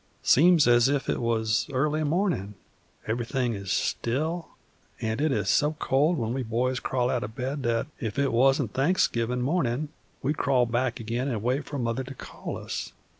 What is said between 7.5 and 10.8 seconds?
that, if it wuzn't Thanksgivin' mornin', we'd crawl